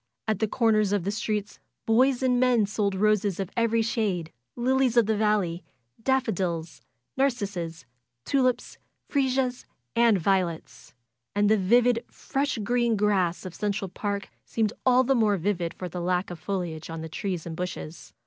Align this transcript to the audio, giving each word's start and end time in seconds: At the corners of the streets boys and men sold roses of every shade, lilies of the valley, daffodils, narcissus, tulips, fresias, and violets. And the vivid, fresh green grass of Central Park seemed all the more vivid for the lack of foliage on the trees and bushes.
At 0.27 0.39
the 0.39 0.47
corners 0.47 0.93
of 0.93 1.03
the 1.03 1.11
streets 1.11 1.59
boys 1.85 2.23
and 2.23 2.39
men 2.39 2.65
sold 2.65 2.95
roses 2.95 3.39
of 3.39 3.51
every 3.55 3.83
shade, 3.83 4.31
lilies 4.55 4.97
of 4.97 5.05
the 5.05 5.15
valley, 5.15 5.63
daffodils, 6.01 6.81
narcissus, 7.17 7.85
tulips, 8.25 8.79
fresias, 9.09 9.67
and 9.95 10.17
violets. 10.19 10.95
And 11.35 11.51
the 11.51 11.57
vivid, 11.57 12.03
fresh 12.09 12.57
green 12.57 12.95
grass 12.95 13.45
of 13.45 13.53
Central 13.53 13.89
Park 13.89 14.29
seemed 14.43 14.73
all 14.87 15.03
the 15.03 15.13
more 15.13 15.37
vivid 15.37 15.71
for 15.71 15.87
the 15.87 16.01
lack 16.01 16.31
of 16.31 16.39
foliage 16.39 16.89
on 16.89 17.01
the 17.01 17.07
trees 17.07 17.45
and 17.45 17.55
bushes. 17.55 18.11